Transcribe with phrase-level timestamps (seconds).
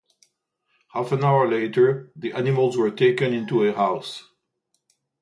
[0.93, 4.23] Half an hour later, the animals were taken into a house.